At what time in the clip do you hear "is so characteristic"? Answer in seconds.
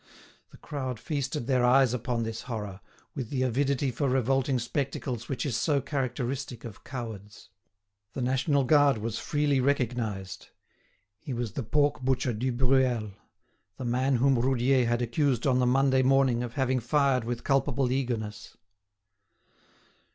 5.45-6.65